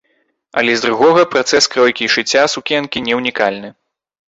[0.61, 3.75] Але з другога, працэс кройкі і шыцця сукенкі не ўнікальны.